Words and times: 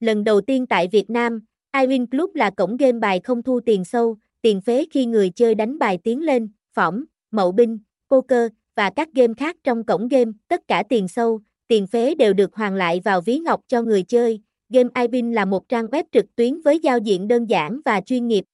Lần 0.00 0.24
đầu 0.24 0.40
tiên 0.40 0.66
tại 0.66 0.88
Việt 0.92 1.10
Nam, 1.10 1.40
iWin 1.72 2.06
Club 2.06 2.34
là 2.34 2.50
cổng 2.50 2.76
game 2.76 2.98
bài 2.98 3.20
không 3.24 3.42
thu 3.42 3.60
tiền 3.60 3.84
sâu, 3.84 4.16
tiền 4.42 4.60
phế 4.60 4.86
khi 4.90 5.06
người 5.06 5.30
chơi 5.30 5.54
đánh 5.54 5.78
bài 5.78 5.98
tiến 6.04 6.22
lên, 6.22 6.48
phỏng, 6.74 7.04
mậu 7.30 7.52
binh, 7.52 7.78
poker 8.10 8.50
và 8.76 8.90
các 8.90 9.08
game 9.14 9.34
khác 9.36 9.56
trong 9.64 9.84
cổng 9.84 10.08
game, 10.08 10.30
tất 10.48 10.68
cả 10.68 10.82
tiền 10.88 11.08
sâu, 11.08 11.40
tiền 11.68 11.86
phế 11.86 12.14
đều 12.14 12.32
được 12.32 12.54
hoàn 12.54 12.74
lại 12.74 13.00
vào 13.04 13.20
ví 13.20 13.38
ngọc 13.38 13.60
cho 13.68 13.82
người 13.82 14.02
chơi. 14.02 14.40
Game 14.68 14.88
iWin 14.94 15.32
là 15.32 15.44
một 15.44 15.68
trang 15.68 15.86
web 15.86 16.04
trực 16.12 16.36
tuyến 16.36 16.60
với 16.60 16.78
giao 16.78 16.98
diện 16.98 17.28
đơn 17.28 17.46
giản 17.46 17.80
và 17.84 18.00
chuyên 18.00 18.26
nghiệp. 18.26 18.44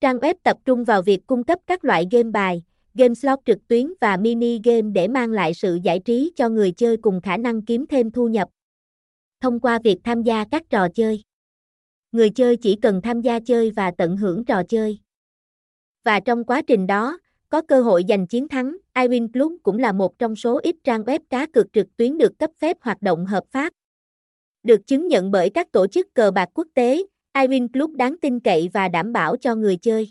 Trang 0.00 0.18
web 0.18 0.34
tập 0.42 0.56
trung 0.64 0.84
vào 0.84 1.02
việc 1.02 1.26
cung 1.26 1.44
cấp 1.44 1.58
các 1.66 1.84
loại 1.84 2.06
game 2.10 2.30
bài, 2.30 2.62
game 2.94 3.14
slot 3.14 3.38
trực 3.44 3.68
tuyến 3.68 3.92
và 4.00 4.16
mini 4.16 4.60
game 4.64 4.90
để 4.94 5.08
mang 5.08 5.30
lại 5.30 5.54
sự 5.54 5.78
giải 5.82 5.98
trí 5.98 6.32
cho 6.36 6.48
người 6.48 6.72
chơi 6.72 6.96
cùng 6.96 7.20
khả 7.20 7.36
năng 7.36 7.62
kiếm 7.62 7.86
thêm 7.86 8.10
thu 8.10 8.28
nhập. 8.28 8.48
Thông 9.40 9.60
qua 9.60 9.78
việc 9.84 9.98
tham 10.04 10.22
gia 10.22 10.44
các 10.50 10.62
trò 10.70 10.88
chơi, 10.94 11.22
người 12.12 12.30
chơi 12.30 12.56
chỉ 12.56 12.76
cần 12.82 13.00
tham 13.02 13.20
gia 13.20 13.40
chơi 13.40 13.70
và 13.70 13.90
tận 13.98 14.16
hưởng 14.16 14.44
trò 14.44 14.62
chơi. 14.68 14.98
Và 16.04 16.20
trong 16.20 16.44
quá 16.44 16.62
trình 16.66 16.86
đó, 16.86 17.18
có 17.48 17.62
cơ 17.62 17.82
hội 17.82 18.04
giành 18.08 18.26
chiến 18.26 18.48
thắng, 18.48 18.76
iWin 18.94 19.32
Club 19.32 19.52
cũng 19.62 19.78
là 19.78 19.92
một 19.92 20.18
trong 20.18 20.36
số 20.36 20.60
ít 20.62 20.76
trang 20.84 21.02
web 21.02 21.18
cá 21.30 21.46
cược 21.46 21.72
trực 21.72 21.96
tuyến 21.96 22.18
được 22.18 22.38
cấp 22.38 22.50
phép 22.58 22.76
hoạt 22.80 23.02
động 23.02 23.26
hợp 23.26 23.44
pháp. 23.50 23.72
Được 24.62 24.86
chứng 24.86 25.08
nhận 25.08 25.30
bởi 25.30 25.50
các 25.50 25.72
tổ 25.72 25.86
chức 25.86 26.14
cờ 26.14 26.30
bạc 26.30 26.48
quốc 26.54 26.66
tế, 26.74 27.02
iWin 27.34 27.68
Club 27.68 27.96
đáng 27.96 28.16
tin 28.22 28.40
cậy 28.40 28.70
và 28.72 28.88
đảm 28.88 29.12
bảo 29.12 29.36
cho 29.36 29.54
người 29.54 29.76
chơi. 29.76 30.10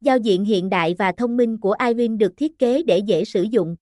Giao 0.00 0.18
diện 0.18 0.44
hiện 0.44 0.68
đại 0.70 0.94
và 0.98 1.12
thông 1.12 1.36
minh 1.36 1.58
của 1.58 1.74
iWin 1.78 2.18
được 2.18 2.32
thiết 2.36 2.58
kế 2.58 2.82
để 2.82 2.98
dễ 2.98 3.24
sử 3.24 3.42
dụng. 3.42 3.76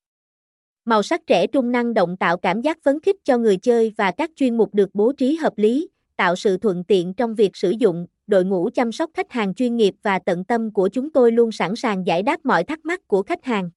Màu 0.87 1.03
sắc 1.03 1.27
trẻ 1.27 1.47
trung 1.47 1.73
năng 1.73 1.95
động 1.95 2.17
tạo 2.17 2.37
cảm 2.37 2.61
giác 2.61 2.79
phấn 2.83 3.01
khích 3.01 3.17
cho 3.25 3.39
người 3.39 3.57
chơi 3.57 3.93
và 3.97 4.11
các 4.11 4.31
chuyên 4.37 4.57
mục 4.57 4.75
được 4.75 4.91
bố 4.95 5.13
trí 5.13 5.37
hợp 5.37 5.53
lý, 5.57 5.89
tạo 6.17 6.37
sự 6.37 6.57
thuận 6.57 6.85
tiện 6.85 7.15
trong 7.15 7.35
việc 7.35 7.57
sử 7.57 7.71
dụng. 7.71 8.07
Đội 8.27 8.45
ngũ 8.45 8.71
chăm 8.75 8.93
sóc 8.93 9.11
khách 9.15 9.33
hàng 9.33 9.55
chuyên 9.55 9.77
nghiệp 9.77 9.95
và 10.03 10.19
tận 10.19 10.45
tâm 10.45 10.73
của 10.73 10.89
chúng 10.89 11.11
tôi 11.11 11.33
luôn 11.33 11.53
sẵn 11.53 11.77
sàng 11.77 12.07
giải 12.07 12.23
đáp 12.23 12.41
mọi 12.45 12.65
thắc 12.65 12.85
mắc 12.85 13.09
của 13.09 13.23
khách 13.23 13.45
hàng. 13.45 13.71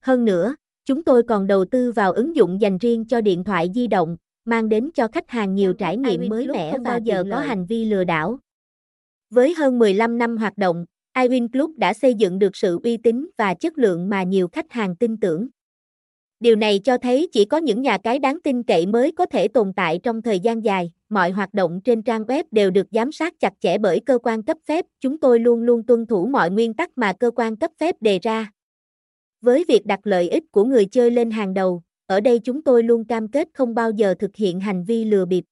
Hơn 0.00 0.24
nữa, 0.24 0.54
chúng 0.84 1.04
tôi 1.04 1.22
còn 1.22 1.46
đầu 1.46 1.64
tư 1.64 1.92
vào 1.92 2.12
ứng 2.12 2.36
dụng 2.36 2.60
dành 2.60 2.78
riêng 2.78 3.04
cho 3.04 3.20
điện 3.20 3.44
thoại 3.44 3.68
di 3.74 3.86
động, 3.86 4.16
mang 4.44 4.68
đến 4.68 4.90
cho 4.94 5.08
khách 5.08 5.30
hàng 5.30 5.54
nhiều 5.54 5.72
trải 5.72 5.96
nghiệm 5.96 6.28
mới 6.28 6.46
mẻ 6.46 6.78
và 6.84 6.96
giờ 6.96 7.24
có 7.30 7.38
hành 7.38 7.66
vi 7.66 7.84
lừa 7.84 8.04
đảo. 8.04 8.38
Với 9.30 9.54
hơn 9.54 9.78
15 9.78 10.18
năm 10.18 10.36
hoạt 10.36 10.58
động, 10.58 10.84
iWin 11.14 11.48
Club 11.48 11.78
đã 11.78 11.92
xây 11.92 12.14
dựng 12.14 12.38
được 12.38 12.56
sự 12.56 12.80
uy 12.84 12.96
tín 12.96 13.28
và 13.36 13.54
chất 13.54 13.78
lượng 13.78 14.08
mà 14.08 14.22
nhiều 14.22 14.48
khách 14.48 14.72
hàng 14.72 14.96
tin 14.96 15.16
tưởng. 15.16 15.48
Điều 16.42 16.56
này 16.56 16.78
cho 16.78 16.98
thấy 16.98 17.28
chỉ 17.32 17.44
có 17.44 17.56
những 17.56 17.82
nhà 17.82 17.98
cái 17.98 18.18
đáng 18.18 18.38
tin 18.44 18.62
cậy 18.62 18.86
mới 18.86 19.12
có 19.12 19.26
thể 19.26 19.48
tồn 19.48 19.72
tại 19.76 20.00
trong 20.02 20.22
thời 20.22 20.40
gian 20.40 20.64
dài. 20.64 20.92
Mọi 21.08 21.30
hoạt 21.30 21.54
động 21.54 21.80
trên 21.84 22.02
trang 22.02 22.22
web 22.22 22.44
đều 22.50 22.70
được 22.70 22.86
giám 22.90 23.12
sát 23.12 23.40
chặt 23.40 23.52
chẽ 23.60 23.78
bởi 23.78 24.00
cơ 24.00 24.18
quan 24.22 24.42
cấp 24.42 24.56
phép. 24.66 24.84
Chúng 25.00 25.18
tôi 25.18 25.38
luôn 25.38 25.62
luôn 25.62 25.86
tuân 25.86 26.06
thủ 26.06 26.26
mọi 26.26 26.50
nguyên 26.50 26.74
tắc 26.74 26.98
mà 26.98 27.12
cơ 27.12 27.30
quan 27.36 27.56
cấp 27.56 27.70
phép 27.80 27.96
đề 28.00 28.18
ra. 28.18 28.50
Với 29.40 29.64
việc 29.68 29.86
đặt 29.86 30.00
lợi 30.04 30.28
ích 30.28 30.44
của 30.50 30.64
người 30.64 30.86
chơi 30.86 31.10
lên 31.10 31.30
hàng 31.30 31.54
đầu, 31.54 31.82
ở 32.06 32.20
đây 32.20 32.38
chúng 32.38 32.62
tôi 32.62 32.82
luôn 32.82 33.04
cam 33.04 33.28
kết 33.28 33.48
không 33.54 33.74
bao 33.74 33.90
giờ 33.90 34.14
thực 34.18 34.36
hiện 34.36 34.60
hành 34.60 34.84
vi 34.84 35.04
lừa 35.04 35.24
bịp. 35.24 35.44